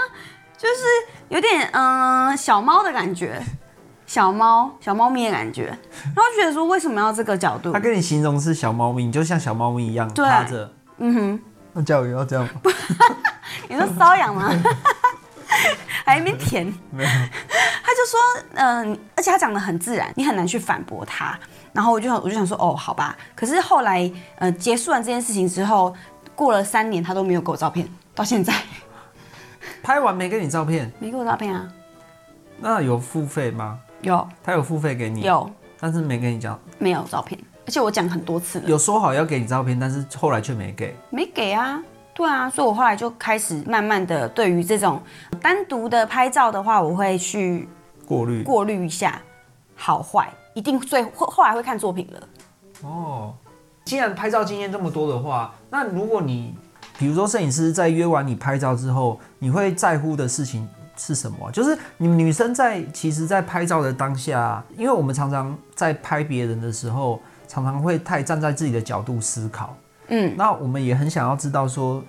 [0.57, 0.83] 就是
[1.29, 3.41] 有点嗯、呃小猫的感觉，
[4.05, 5.65] 小猫小猫咪的感觉，
[6.15, 7.79] 然后觉得说为什么要这个角度他？
[7.79, 10.71] 跟你形容是小猫咪，你就像小猫咪一样对趴着。
[10.97, 11.39] 嗯哼，
[11.73, 12.51] 那教育要这样吗？
[13.67, 14.51] 你说瘙痒吗？
[16.05, 16.71] 还一边填。
[16.91, 18.19] 他就说，
[18.55, 21.37] 嗯、而且他讲的很自然，你很难去反驳他。
[21.73, 23.17] 然后我就我就想说，哦，好吧。
[23.35, 25.95] 可是后来，呃，结束完这件事情之后，
[26.35, 28.53] 过了三年，他都没有给我照片，到现在
[29.83, 31.67] 拍完没给你照片，没给我照片啊。
[32.59, 33.79] 那有付费吗？
[34.01, 37.39] 有他有付费给你，有但是没给你讲，没有照片？
[37.65, 40.95] 而且我讲很多次了，有说好要给你照片，但是后来却没给。
[41.11, 41.81] 没给啊。
[42.19, 45.01] 对啊，所以我后来就开始慢慢的对于这种
[45.41, 47.65] 单独的拍照的话，我会去
[48.05, 49.21] 过滤过滤一下
[49.73, 52.27] 好坏，一定最后后来会看作品了。
[52.81, 53.33] 哦。
[53.85, 56.53] 既然拍照经验这么多的话，那如果你
[56.97, 61.51] 比如说摄影师在约完你拍照之后，你会在乎的事情是什么啊？
[61.51, 69.73] 就是你们女生在其实，在拍照的当下，因为我们常常在拍别人的时候，常常会太站在自己的角度思考。
[70.09, 72.03] 嗯，那我们也很想要知道说，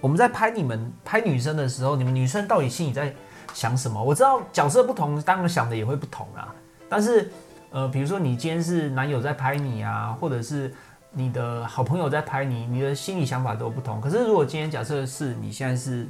[0.00, 3.12] 我们在拍你们拍女生的时候，你们女生到底心里在
[3.52, 4.02] 想什么？
[4.02, 6.54] 我知道角色不同，当然想的也会不同啊。
[6.88, 7.30] 但是，
[7.70, 10.72] 呃，比如说你今天是男友在拍你啊，或者是
[11.12, 14.00] 你的好朋友在拍你，你的心理想法都不同。
[14.00, 16.06] 可是如果今天假设是你现在是，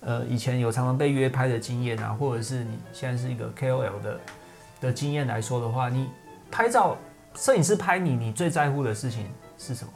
[0.00, 4.20] 呃，以前有常常被约拍的经验啊，或者是你现在是一个 KOL 的
[4.82, 6.10] 的经验来说的话，你
[6.50, 6.96] 拍照
[7.34, 9.92] 摄影师拍你，你最在乎的事情是什么？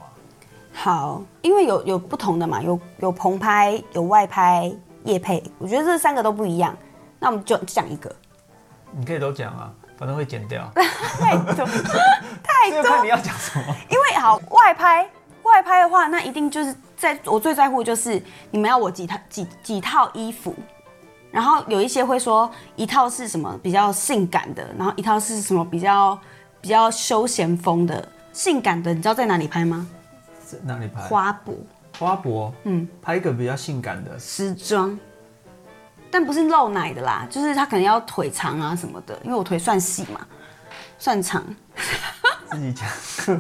[0.81, 6.75] 好，因为有有不同的嘛，有有棚拍，有外拍、夜配，我觉得这三个都不一样。
[7.19, 8.15] 那我们就讲一个，
[8.93, 10.71] 你可以都讲啊，反正会剪掉。
[11.19, 11.67] 太多
[12.45, 13.65] 太多，你要讲什么。
[13.91, 15.03] 因为好外拍，
[15.43, 20.55] 外拍的话，那一定就是在我最在乎的就是你们要我几套几几套衣服，
[21.33, 26.17] 然后有一些会说一套是什么比较性感的，然后一套是什么比较
[26.61, 28.09] 比较休闲风的。
[28.33, 29.85] 性感的，你知道在哪里拍吗？
[30.57, 31.03] 在哪里拍？
[31.03, 31.55] 花博
[31.99, 34.19] 花博，嗯，拍一个比较性感的。
[34.19, 34.99] 时装，
[36.11, 40.27] 但不是露奶的啦，就是他可能要腿长啊什么的，因为我腿算细嘛，
[40.99, 41.45] 算长。
[42.51, 42.89] 自己讲。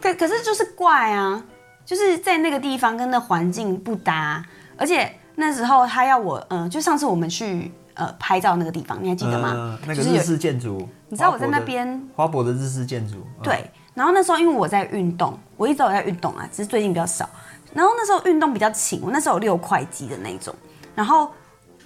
[0.00, 1.42] 可可是就是怪啊，
[1.84, 4.44] 就是在那个地方跟那环境不搭，
[4.76, 9.52] 而且那时候他要我，嗯、就上次我们去呃拍照那个地方，你还记得吗？
[9.54, 10.88] 嗯那个日式建筑。
[11.08, 13.18] 你知道我在那边花博的日式建筑。
[13.38, 17.28] 嗯，对，然后那时候因为我在运动，我一直都有在运动啊，只是最近比较少。
[17.74, 20.54] 然后那时候运动比较勤，我那时候有六块肌的那种，
[20.94, 21.30] 然后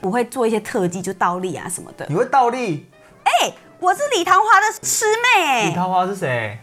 [0.01, 2.07] 我会做一些特技，就倒立啊什么的。
[2.09, 2.89] 你会倒立？
[3.23, 6.59] 哎、我是李桃花的师妹哎、李桃花是谁？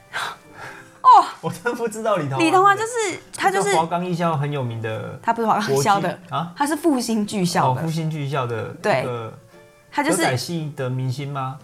[1.01, 2.43] 哦，我真不知道李桃花。
[2.43, 5.19] 李桃花就是他就是华冈艺校很有名的。
[5.21, 9.05] 他不是华冈艺校的啊，他是复兴剧校哦，的复，兴剧校的对
[9.91, 11.59] 他就是戏的明星吗？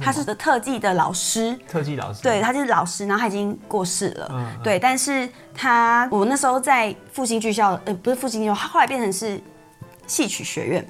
[0.00, 1.58] 他是特技的老师。
[1.68, 2.22] 特技老师？
[2.22, 4.28] 对，他就是老师，然后他已经过世了。
[4.30, 9.40] 嗯嗯对，但是他我那时候在复兴剧校，呃，不是复兴剧校，他后来变成是
[10.06, 10.86] 戏曲学院。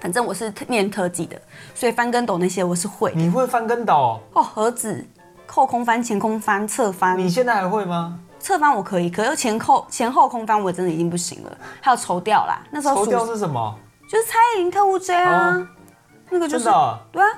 [0.00, 1.40] 反正我是特念特技的，
[1.74, 3.12] 所以翻跟斗那些我是会。
[3.14, 4.20] 你会翻跟斗？
[4.32, 5.06] 哦，盒子、
[5.46, 8.18] 扣空翻、前空翻、侧翻，你现在还会吗？
[8.40, 11.58] 侧翻我可以，可是前扣前后空翻我真的已经不行了。
[11.80, 13.78] 还有抽掉啦，那时候抽掉是什么？
[14.08, 15.68] 就是蔡依林特务 J 啊，哦
[16.30, 16.64] 那个就是
[17.12, 17.28] 对啊，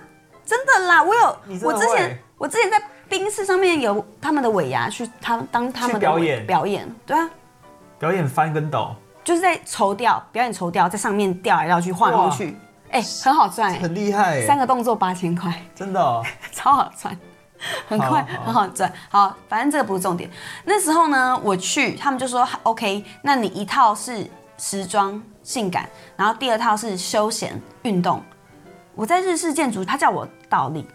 [0.44, 6.46] 真的啦，我有我之前我之前在冰室上面有他们的尾牙去他们当他们的表演？
[6.46, 7.30] 表演，对啊，
[7.98, 12.56] 表演翻跟斗，就是在绸吊表演绸吊，在上面吊来吊去晃来晃去，
[12.90, 14.38] 哎、很好赚哎、很厉害。
[14.38, 16.22] 耶，三个动作八千块，真的哦。
[16.52, 17.16] 超好赚，
[17.88, 18.44] 很快好好。
[18.44, 18.92] 很好赚。
[19.08, 20.28] 好，反正这个不是重点。
[20.64, 24.26] 那时候呢，我去，他们就说 OK，那你一套是
[24.58, 28.22] 时装性感，然后第二套是休闲运动。
[28.94, 30.86] 我在日式建筑，他叫我倒立，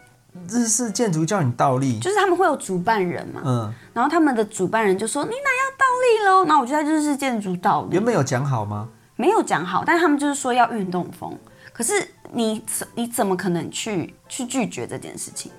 [0.47, 8.03] 日式建筑叫你倒立，就是他们会有主办人嘛，嗯，然后他们的主办人就说你哪要倒立喽，然后我就在日式建筑倒立原。
[8.03, 8.87] 本有讲好吗？
[9.15, 11.37] 没有讲好，但是他们就是说要运动风。
[11.73, 15.51] 可是你怎你怎么可能去去拒绝这件事情？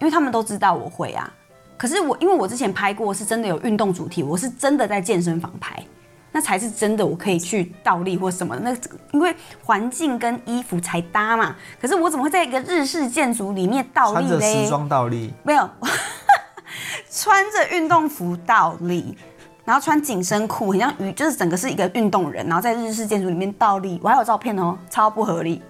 [0.00, 1.30] 因为他们都知道我会啊。
[1.76, 5.84] 可是我因为我之前拍过是真的有运动主题，我是真的在健身房拍，
[6.32, 8.62] 那才是真的我可以去倒立或什么的。
[8.62, 8.74] 那
[9.12, 11.54] 因为环境跟衣服才搭嘛。
[11.80, 14.68] 可是我怎么会在一个日式建筑里面倒穿着立嘞时？
[14.70, 15.68] 装倒立，没有，
[17.10, 19.16] 穿着运动服倒立，
[19.64, 25.62] 然后穿紧身裤，很像鱼，就是整个是一个运动人，然后在日式建筑里面倒立，我还有照片哦，超不合理。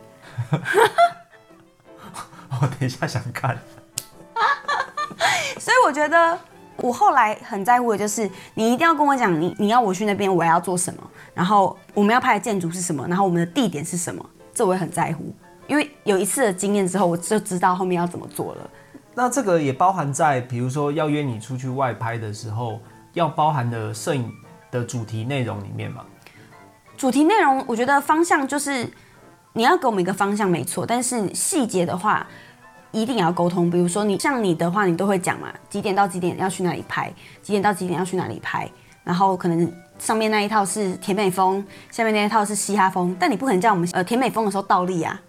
[2.61, 3.59] 我等一下想看。
[5.59, 6.39] 所以我觉得
[6.77, 11.03] 我后来很在乎的就是，你一定要跟我讲，你你要我去那边，我要做什么，
[11.35, 15.35] 然后我们要拍的建筑是什么，然后我们的地点是什么，这我也很在乎。
[15.69, 18.71] 因为有一次的经验之后，我就知道后面要怎么做了。
[19.15, 22.81] 那这个也包含在，比如说要约你出去外拍的时候，
[23.13, 24.33] 要包含的摄影
[24.71, 26.05] 的主题内容里面嘛？
[26.97, 28.91] 主题内容，我觉得方向就是
[29.53, 32.27] 你要给我们一个方向没错，但是细节的话
[32.93, 33.71] 一定也要沟通。
[33.71, 38.71] 比如说你像你的话，你都会讲嘛，几点到几点要去哪里拍，几点到几点要去哪里拍，
[39.03, 45.21] 然后可能上面那一套是甜美风，下面那一套是嘻哈风，但你不可能叫我们呃甜美风的时候倒立啊，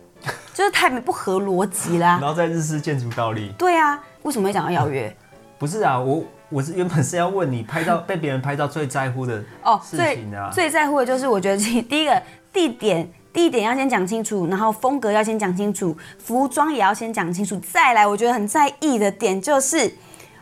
[0.54, 3.52] 就是太不合逻辑啦、然后在日式建筑倒立。
[3.58, 5.14] 对啊，为什么会讲到邀约？
[5.58, 10.50] 不是啊，我我是原本是要问你拍照被别人拍照最在乎的哦，事最情啊。
[10.50, 13.10] 最在乎的就是我觉得第第一个地点。
[13.32, 17.56] 地点要先讲清楚，然后风格要先讲清楚，服装也要先讲清楚。
[17.60, 19.92] 再来，我觉得很在意的点就是，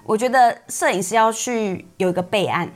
[0.05, 2.68] 我觉得摄影师要去有一个备案，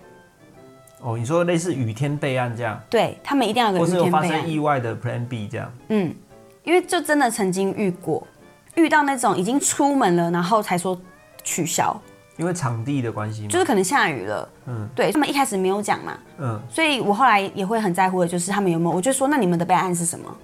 [1.01, 4.43] 哦，你说类似雨天备案这样，对他们一定要有个雨或是有发天备案。
[4.43, 5.73] 生意外的 Plan B 这样。
[5.89, 6.15] 嗯，
[6.63, 8.27] 因为就真的曾经遇过，
[8.75, 11.01] 遇到那种已经出门了，然后才说
[11.43, 12.01] 取消，
[12.37, 13.49] 因为场地的关系嘛。
[13.49, 14.49] 就是可能下雨了。
[14.67, 20.35] 嗯，对他们一开始没有讲嘛，嗯，所以我后来也会很在乎的就是他们有没有，我就说那你们的备案是什么？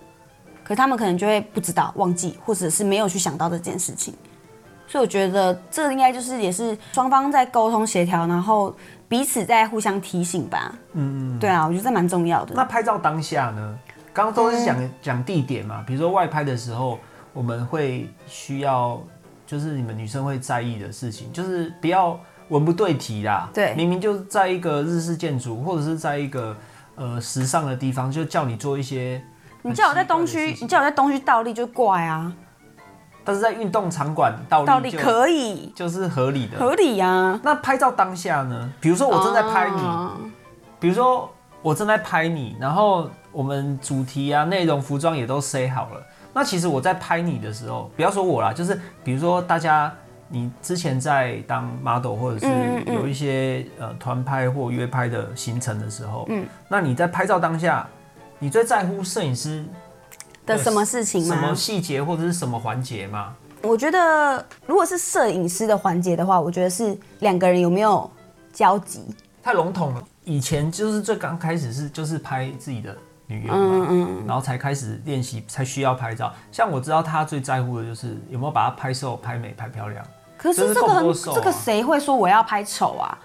[0.64, 4.12] 可是他们可能就会不知道、忘记，或者是没有去想到这件事情。
[4.86, 8.74] 所以我觉得这应该就是也是双方在沟通协调，然后
[9.06, 10.74] 彼此在互相提醒吧。
[10.92, 12.54] 嗯嗯，对啊，我觉得这蛮重要的。
[12.54, 13.78] 那拍照当下呢？
[14.12, 16.98] 刚刚都是讲讲地点嘛，比如说外拍的时候，
[17.32, 19.00] 我们会需要，
[19.48, 23.48] 就是你们女生会在意的事情，就是不要文不对题啦。
[23.54, 26.54] 对明明就是在一个日式建筑，或者是在一个
[26.96, 29.22] 呃时尚的地方，就叫你做一些
[29.62, 32.30] 你叫我在东区你叫我在东区倒立就怪啊，
[33.24, 36.58] 但是在运动场馆倒倒立可以，就是合理的。
[36.58, 37.40] 合理啊。
[37.42, 38.70] 那拍照当下呢？
[38.80, 40.12] 比如说我正在拍你，哦
[40.78, 41.28] 比如说
[41.62, 46.02] 我正在拍你，然后我们主题啊、内容、服装也都 say 好了。
[46.38, 49.92] 那其实我在拍你的时候，不要说我啦，就是比如说大家，
[50.28, 52.46] 你之前在当 model 或者是
[52.86, 57.84] 有一些呃团拍或约拍的行程的时候，嗯，那你在拍照当下，
[58.38, 59.64] 你最在乎摄影师
[60.46, 61.52] 的什么事情吗什么？
[61.56, 63.34] 细节或者是什么环节吗？
[63.60, 68.08] 我觉得如果是摄影师的环节的话，我觉得是两个人有没有
[68.52, 69.02] 交集。
[69.42, 70.04] 太笼统了。
[70.22, 72.96] 以前就是最刚开始是就是拍自己的
[73.28, 76.34] 女优嘛，嗯嗯，然后才开始练习，才需要拍照。
[76.50, 80.04] 像我知道他最在乎的就是有没有把它拍瘦、拍美、拍漂亮。
[80.36, 83.16] 可是是这个很这个谁会说我要拍丑啊？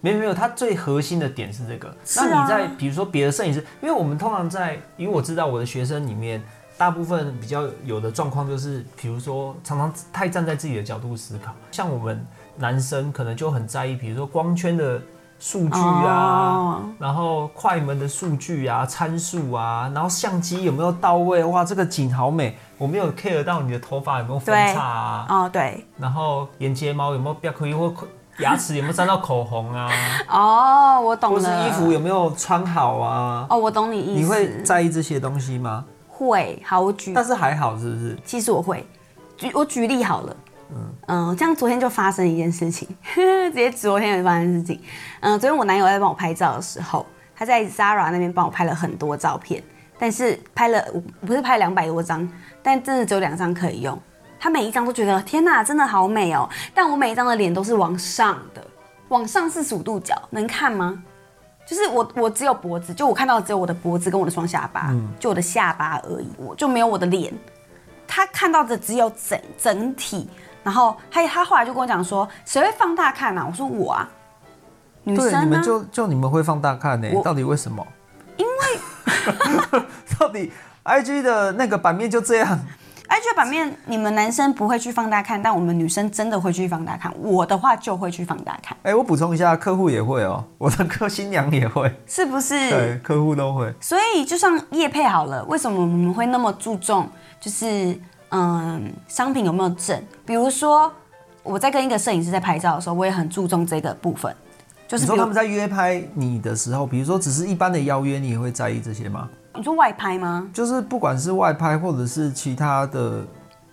[0.00, 1.88] 没有没有，他最核心的点是这个。
[1.88, 6.42] 啊那你在比如说别的摄影师，因为我们通常在，因为我知道我的学生里面，
[6.76, 11.52] 大部分比较有的状况就是，比如说常常太站在自己的角度思考。
[11.72, 12.24] 像我们
[12.56, 15.02] 男生可能就很在意，比如说光圈的
[15.38, 21.44] 数据啊，哦然后快门的数据啊、参数啊，然后相机有没有到位？
[21.44, 22.56] 哇，这个景好美！
[22.76, 27.92] 我没有 care 到你的头发有没有分叉啊，哦，对，然后眼睫毛有没有不要可以或
[28.38, 29.90] 牙齿有没有沾到口红啊，
[30.30, 31.66] 哦，我懂或是了。
[31.68, 33.46] 衣服有没有穿好啊？
[33.50, 34.20] 哦，我懂你意思。
[34.20, 35.84] 你会在意这些东西吗？
[36.08, 36.60] 会？
[36.66, 38.18] 好，我举但是还好，是不是？
[38.24, 38.86] 其实我会
[39.36, 40.36] 举我举例好了，
[41.06, 44.80] 嗯这样昨天就发生一件事情， 直接昨天有发生的事情。
[45.20, 49.62] 嗯、昨天我男友在帮我拍照的时候，他在 Zara 那边帮我拍了很多照片，
[49.98, 50.84] 但是拍了
[51.26, 52.28] 不是拍两百多张，
[52.62, 53.98] 但真的只有两张可以用。
[54.40, 58.64] 他每一张都觉得天哪，真的好美哦，但我每一张的脸都是往上的，
[59.08, 61.02] 往上四十五度角，能看吗？
[61.66, 67.32] 就是我，我只有脖子，就我看到的只有我的脖子跟我的双下巴，就我的下巴而已，我就没有我的脸。
[68.06, 70.30] 他看到的只有整整体，
[70.68, 73.46] 然后他他后来就跟我讲说，谁会放大看啊？
[73.48, 74.06] 我说我啊，
[75.04, 75.62] 女，生呢你们？
[75.62, 77.86] 就就你们会放大看呢、我到底为什么？
[78.36, 79.80] 因为
[80.20, 80.52] 到底
[80.84, 82.60] IG 的那个版面就这样
[83.08, 87.10] ，IG 版面你们男生不会去放大看，但我们女生真的会去放大看。
[87.18, 92.68] 我的话就会去放大看，哎、我补充一下，客户也会哦、 我的客新娘也会，是不是？
[92.68, 93.72] 对，客户都会。
[93.80, 97.08] 所以就像叶配好了，为什么我们会那么注重，
[97.40, 97.98] 就是
[98.30, 100.02] 嗯，商品有没有正？
[100.26, 100.92] 比如说
[101.42, 104.34] 我在跟一个摄影师在拍照的时候，我也很注重这个部分，
[104.86, 109.28] 就是你说他们在约拍你的时候，比如说只是一般的邀约，你也会在意这些吗？
[109.54, 110.48] 你说外拍吗？
[110.52, 113.24] 就是不管是外拍或者是其他的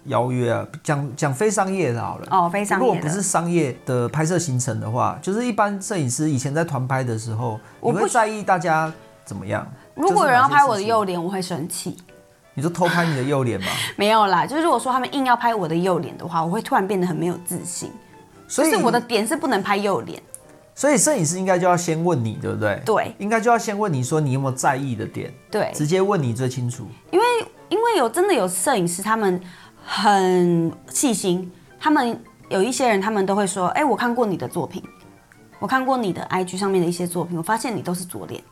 [0.06, 2.28] 邀约啊，讲讲非商业的好了。
[2.32, 3.02] 哦，非商业如果。
[3.02, 8.92] 不是商业的拍摄行程的话，就是一般摄影师以前在团拍的时候，我会在意大家
[9.26, 9.68] 怎么样？
[9.94, 11.98] 如果有人要拍我的右脸，我会生气。
[12.56, 13.68] 你就偷拍你的右脸吧？
[13.96, 17.92] 没有啦，就是如果说他们硬要拍我的右脸的话，我会突然变得很没有自信。
[18.48, 20.22] 所以就是我的点是不能拍右脸，
[20.76, 22.80] 所以摄影师应该就要先问你，对不对？
[22.86, 26.86] 对应该就要先问你说你有没有在意的点，对，直接问你最清楚。
[27.10, 27.26] 因为
[27.70, 29.42] 因为有真的有摄影师，他们
[29.84, 34.84] 很细心，他们有一些人他们都会说，哎、我看过你的作品，
[35.60, 38.44] 我看过你的 IG 上面的一些作品，我发现你都是左脸，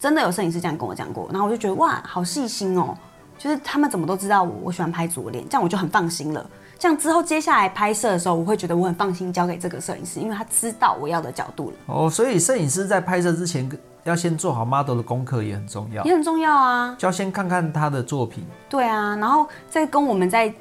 [0.00, 2.98] 真的有摄影师这样跟我讲过，然后我就觉得哇，好细心哦，
[3.38, 6.44] 就是他们怎么都知道我我喜欢拍左脸，这样我就很放心了。
[6.78, 13.66] 这样之后接下来拍摄的时候，我会觉得我很放心交给这个摄影师，因为他知道我要的角度了，哦，所以摄影师在拍摄之前
[14.04, 16.94] 要先做好 model 的功课也很重要，也很重要啊。
[16.98, 18.44] 就要先看看他的作品。
[18.68, 20.52] 对啊，然后在跟我们在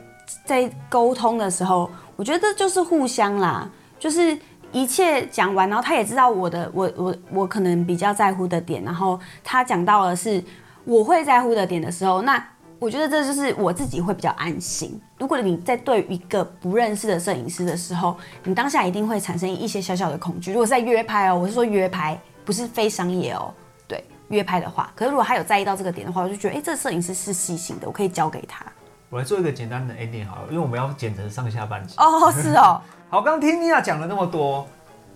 [0.46, 3.70] 在沟通的时候，我觉得就是互相啦，
[4.00, 4.38] 就是
[4.72, 10.42] 一切讲完，然后他也知道我的我我我可能比较在乎的点，然后他讲到的是
[10.86, 12.42] 我会在乎的点的时候，那
[12.78, 15.00] 我觉得这就是我自己会比较安心。
[15.18, 20.52] 如果你在对一个不认识的摄影师的时候，你当下一定会产生一些小小的恐惧。
[20.52, 23.54] 如果是在约拍哦，我是说约拍，不是非商业哦。
[23.88, 28.66] 对，约拍的话，可是如果他有在意到这个点的话，我就觉得，哎、这个摄影师是细心的，我可以交给他。
[29.10, 31.96] 我来做一个简单的 ending 好了，因为我们要剪成上下半集。
[31.98, 34.68] 哦，是哦，好，刚刚听妮娜讲了那么多，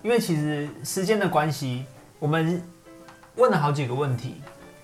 [0.02, 1.84] 因为其实时间的关系，
[2.18, 2.62] 我们
[3.36, 4.40] 问了好几个问题。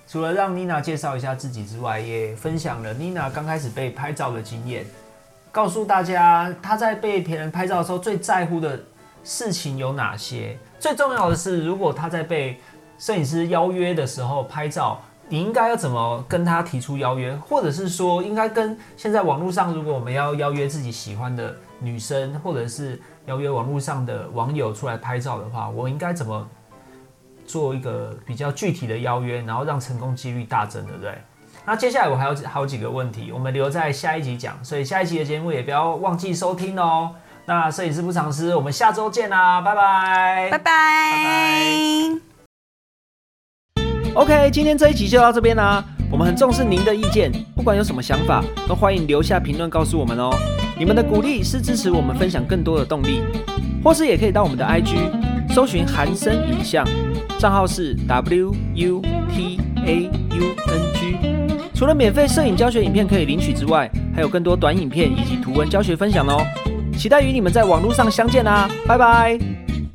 [0.07, 4.85] 除了让妮娜介绍一下自己之外，也分享了妮娜刚开始被拍照的经验，
[5.51, 8.79] 告诉大家她在被别人拍照的时候最在乎的
[9.23, 10.57] 事情有哪些。
[10.79, 12.57] 最重要的是，如果她在被
[12.97, 26.47] 摄影师邀约的时候拍照，你应该要怎么跟他提出邀约，或者是说，应该跟现在网络上，如果我们要邀约自己喜欢的女生，或者是邀约网络上的网友出来拍照的话，我应该怎么
[27.47, 31.11] 做一个比较具体的邀约，然后让成功几率大增，对不对？
[31.65, 37.11] 那接下来我还有好几个问题，我们留在下一集讲，所以下一集的节目也不要忘记收听哦。
[37.45, 40.73] 那摄影师不藏私，我们下周见啦，拜拜，拜拜。
[44.13, 45.83] OK，今天这一集就到这边啦。
[46.09, 50.33] 我们很重视您的意见，不管有什么想法，都欢迎留下评论告诉我们哦。
[50.79, 53.21] 你们的鼓励是支持我们分享更多的动力，
[53.83, 54.95] 或是也可以到我们的 IG
[55.57, 56.85] 搜寻韩生影像，
[57.39, 61.17] 账号是 W U T A U N G。
[61.73, 66.45] 除了免费摄影教学影片可以领取之外，还有更多短影片以及图文教学分享哦。
[66.95, 69.39] 期待与你们在网络上相见啦，拜拜。